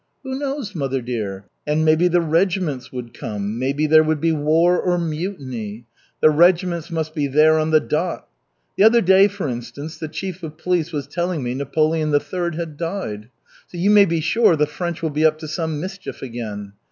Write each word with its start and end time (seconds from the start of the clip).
"Who 0.23 0.39
knows, 0.39 0.73
mother 0.73 0.99
dear? 0.99 1.45
And 1.67 1.85
maybe 1.85 2.07
the 2.07 2.21
regiments 2.21 2.91
would 2.91 3.13
come! 3.13 3.59
Maybe 3.59 3.85
there 3.85 4.01
would 4.01 4.19
be 4.19 4.31
war 4.31 4.81
or 4.81 4.97
mutiny. 4.97 5.85
The 6.21 6.31
regiments 6.31 6.89
must 6.89 7.13
be 7.13 7.27
there 7.27 7.59
on 7.59 7.69
the 7.69 7.79
dot. 7.81 8.27
The 8.77 8.83
other 8.83 9.01
day, 9.01 9.27
for 9.27 9.47
instance, 9.47 9.99
the 9.99 10.07
chief 10.07 10.41
of 10.41 10.57
police 10.57 10.91
was 10.91 11.05
telling 11.05 11.43
me 11.43 11.53
Napoleon 11.53 12.11
III. 12.11 12.55
had 12.57 12.77
died. 12.77 13.29
So 13.67 13.77
you 13.77 13.91
may 13.91 14.05
be 14.05 14.21
sure 14.21 14.55
the 14.55 14.65
French 14.65 15.03
will 15.03 15.11
be 15.11 15.23
up 15.23 15.37
to 15.37 15.47
some 15.47 15.79
mischief 15.79 16.23
again. 16.23 16.73